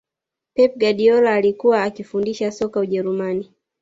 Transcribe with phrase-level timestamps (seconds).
[0.53, 3.51] pep guardiola alikuwa akifundisha soka ujerumani